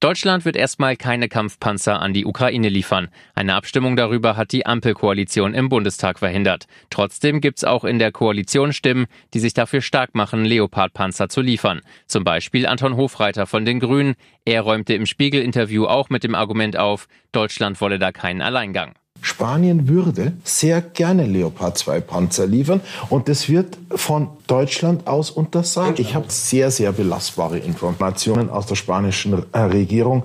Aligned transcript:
Deutschland 0.00 0.46
wird 0.46 0.56
erstmal 0.56 0.96
keine 0.96 1.28
Kampfpanzer 1.28 2.00
an 2.00 2.14
die 2.14 2.24
Ukraine 2.24 2.70
liefern. 2.70 3.08
Eine 3.34 3.54
Abstimmung 3.54 3.96
darüber 3.96 4.34
hat 4.34 4.50
die 4.52 4.64
Ampelkoalition 4.64 5.52
im 5.52 5.68
Bundestag 5.68 6.20
verhindert. 6.20 6.64
Trotzdem 6.88 7.42
gibt's 7.42 7.64
auch 7.64 7.84
in 7.84 7.98
der 7.98 8.10
Koalition 8.10 8.72
Stimmen, 8.72 9.08
die 9.34 9.40
sich 9.40 9.52
dafür 9.52 9.82
stark 9.82 10.14
machen, 10.14 10.46
Leopardpanzer 10.46 11.28
zu 11.28 11.42
liefern. 11.42 11.82
Zum 12.06 12.24
Beispiel 12.24 12.66
Anton 12.66 12.96
Hofreiter 12.96 13.46
von 13.46 13.66
den 13.66 13.78
Grünen. 13.78 14.14
Er 14.46 14.62
räumte 14.62 14.94
im 14.94 15.04
Spiegel-Interview 15.04 15.84
auch 15.84 16.08
mit 16.08 16.24
dem 16.24 16.34
Argument 16.34 16.78
auf, 16.78 17.06
Deutschland 17.32 17.78
wolle 17.82 17.98
da 17.98 18.10
keinen 18.10 18.40
Alleingang. 18.40 18.94
Spanien 19.22 19.88
würde 19.88 20.32
sehr 20.44 20.80
gerne 20.80 21.26
Leopard 21.26 21.76
2 21.78 22.00
Panzer 22.00 22.46
liefern 22.46 22.80
und 23.08 23.28
das 23.28 23.48
wird 23.48 23.78
von 23.90 24.28
Deutschland 24.46 25.06
aus 25.06 25.30
untersagt. 25.30 25.98
Ich 25.98 26.14
habe 26.14 26.26
sehr, 26.28 26.70
sehr 26.70 26.92
belastbare 26.92 27.58
Informationen 27.58 28.50
aus 28.50 28.66
der 28.66 28.76
spanischen 28.76 29.44
äh, 29.52 29.58
Regierung. 29.58 30.24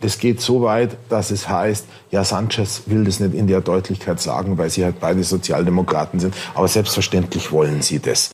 Das 0.00 0.18
geht 0.18 0.40
so 0.40 0.60
weit, 0.62 0.96
dass 1.08 1.30
es 1.30 1.48
heißt, 1.48 1.86
ja, 2.10 2.24
Sanchez 2.24 2.82
will 2.86 3.04
das 3.04 3.20
nicht 3.20 3.34
in 3.34 3.46
der 3.46 3.62
Deutlichkeit 3.62 4.20
sagen, 4.20 4.58
weil 4.58 4.68
sie 4.68 4.84
halt 4.84 5.00
beide 5.00 5.24
Sozialdemokraten 5.24 6.20
sind. 6.20 6.34
Aber 6.54 6.68
selbstverständlich 6.68 7.52
wollen 7.52 7.80
sie 7.80 8.00
das. 8.00 8.33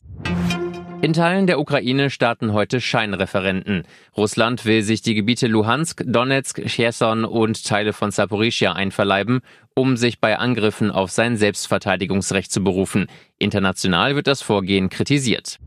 In 1.03 1.13
Teilen 1.13 1.47
der 1.47 1.59
Ukraine 1.59 2.11
starten 2.11 2.53
heute 2.53 2.79
Scheinreferenten. 2.79 3.85
Russland 4.15 4.65
will 4.65 4.83
sich 4.83 5.01
die 5.01 5.15
Gebiete 5.15 5.47
Luhansk, 5.47 6.03
Donetsk, 6.05 6.61
Cherson 6.67 7.25
und 7.25 7.65
Teile 7.65 7.91
von 7.91 8.11
Saporischia 8.11 8.73
einverleiben, 8.73 9.39
um 9.73 9.97
sich 9.97 10.19
bei 10.19 10.37
Angriffen 10.37 10.91
auf 10.91 11.09
sein 11.09 11.37
Selbstverteidigungsrecht 11.37 12.51
zu 12.51 12.63
berufen. 12.63 13.07
International 13.39 14.15
wird 14.15 14.27
das 14.27 14.43
Vorgehen 14.43 14.89
kritisiert. 14.89 15.57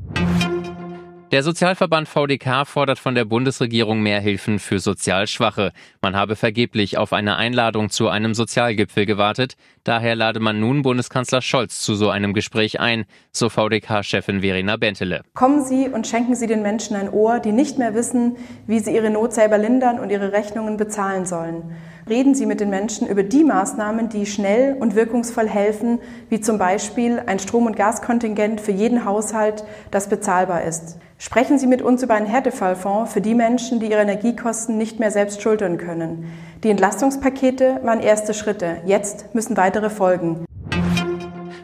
Der 1.32 1.42
Sozialverband 1.42 2.06
VDK 2.06 2.66
fordert 2.66 2.98
von 2.98 3.14
der 3.14 3.24
Bundesregierung 3.24 4.02
mehr 4.02 4.20
Hilfen 4.20 4.58
für 4.58 4.78
sozial 4.78 5.26
Schwache. 5.26 5.72
Man 6.00 6.14
habe 6.14 6.36
vergeblich 6.36 6.98
auf 6.98 7.12
eine 7.12 7.36
Einladung 7.36 7.90
zu 7.90 8.08
einem 8.08 8.34
Sozialgipfel 8.34 9.06
gewartet. 9.06 9.56
Daher 9.84 10.14
lade 10.16 10.38
man 10.38 10.60
nun 10.60 10.82
Bundeskanzler 10.82 11.42
Scholz 11.42 11.80
zu 11.80 11.94
so 11.94 12.10
einem 12.10 12.34
Gespräch 12.34 12.78
ein, 12.78 13.04
so 13.32 13.48
VDK-Chefin 13.48 14.42
Verena 14.42 14.76
Bentele. 14.76 15.22
Kommen 15.34 15.64
Sie 15.64 15.88
und 15.88 16.06
schenken 16.06 16.36
Sie 16.36 16.46
den 16.46 16.62
Menschen 16.62 16.94
ein 16.94 17.10
Ohr, 17.10 17.40
die 17.40 17.52
nicht 17.52 17.78
mehr 17.78 17.94
wissen, 17.94 18.36
wie 18.66 18.78
sie 18.78 18.94
ihre 18.94 19.10
Not 19.10 19.32
selber 19.32 19.58
lindern 19.58 19.98
und 19.98 20.10
ihre 20.10 20.32
Rechnungen 20.32 20.76
bezahlen 20.76 21.26
sollen. 21.26 21.74
Reden 22.08 22.34
Sie 22.34 22.44
mit 22.44 22.60
den 22.60 22.68
Menschen 22.68 23.08
über 23.08 23.22
die 23.22 23.44
Maßnahmen, 23.44 24.10
die 24.10 24.26
schnell 24.26 24.76
und 24.78 24.94
wirkungsvoll 24.94 25.48
helfen, 25.48 26.00
wie 26.28 26.38
zum 26.38 26.58
Beispiel 26.58 27.22
ein 27.24 27.38
Strom- 27.38 27.64
und 27.64 27.76
Gaskontingent 27.76 28.60
für 28.60 28.72
jeden 28.72 29.06
Haushalt, 29.06 29.64
das 29.90 30.10
bezahlbar 30.10 30.64
ist. 30.64 30.98
Sprechen 31.16 31.58
Sie 31.58 31.66
mit 31.66 31.80
uns 31.80 32.02
über 32.02 32.12
einen 32.12 32.26
Härtefallfonds 32.26 33.10
für 33.10 33.22
die 33.22 33.34
Menschen, 33.34 33.80
die 33.80 33.90
ihre 33.90 34.02
Energiekosten 34.02 34.76
nicht 34.76 35.00
mehr 35.00 35.10
selbst 35.10 35.40
schultern 35.40 35.78
können. 35.78 36.30
Die 36.62 36.68
Entlastungspakete 36.68 37.80
waren 37.84 38.00
erste 38.00 38.34
Schritte. 38.34 38.82
Jetzt 38.84 39.34
müssen 39.34 39.56
weitere 39.56 39.88
folgen. 39.88 40.44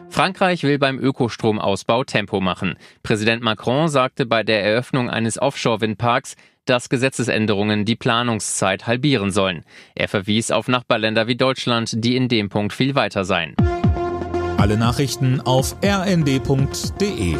Frankreich 0.09 0.63
will 0.63 0.79
beim 0.79 0.99
Ökostromausbau 0.99 2.03
Tempo 2.03 2.41
machen. 2.41 2.77
Präsident 3.03 3.43
Macron 3.43 3.89
sagte 3.89 4.25
bei 4.25 4.43
der 4.43 4.63
Eröffnung 4.63 5.09
eines 5.09 5.39
Offshore-Windparks, 5.39 6.35
dass 6.71 6.87
Gesetzesänderungen 6.87 7.83
die 7.83 7.97
Planungszeit 7.97 8.87
halbieren 8.87 9.31
sollen. 9.31 9.65
Er 9.93 10.07
verwies 10.07 10.51
auf 10.51 10.69
Nachbarländer 10.69 11.27
wie 11.27 11.35
Deutschland, 11.35 11.93
die 11.97 12.15
in 12.15 12.29
dem 12.29 12.47
Punkt 12.47 12.71
viel 12.71 12.95
weiter 12.95 13.25
seien. 13.25 13.55
Alle 14.57 14.77
Nachrichten 14.77 15.41
auf 15.41 15.75
rnd.de 15.83 17.35